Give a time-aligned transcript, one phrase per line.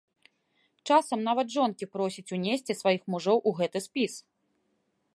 [0.95, 4.13] Часам нават жонкі просяць унесці сваіх мужоў у гэты спіс.